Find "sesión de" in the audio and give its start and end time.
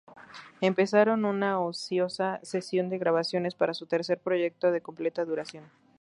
2.41-2.97